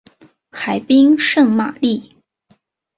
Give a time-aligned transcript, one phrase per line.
[0.49, 2.15] 海滨圣玛丽。